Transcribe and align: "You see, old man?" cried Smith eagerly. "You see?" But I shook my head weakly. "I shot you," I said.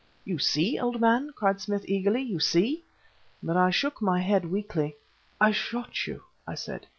"You 0.25 0.39
see, 0.39 0.79
old 0.79 0.99
man?" 0.99 1.29
cried 1.35 1.61
Smith 1.61 1.85
eagerly. 1.87 2.23
"You 2.23 2.39
see?" 2.39 2.85
But 3.43 3.55
I 3.55 3.69
shook 3.69 4.01
my 4.01 4.19
head 4.19 4.45
weakly. 4.45 4.95
"I 5.39 5.51
shot 5.51 6.07
you," 6.07 6.23
I 6.47 6.55
said. 6.55 6.87